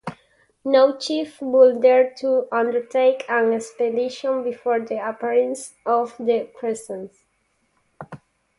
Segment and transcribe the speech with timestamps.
[0.65, 7.11] No chief would dare to undertake an expedition before the appearance of the crescent.